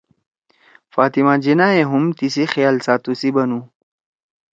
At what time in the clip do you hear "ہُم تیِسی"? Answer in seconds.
1.91-2.43